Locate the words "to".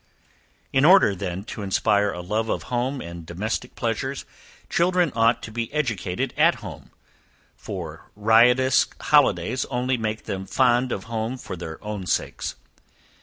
1.43-1.61, 5.43-5.51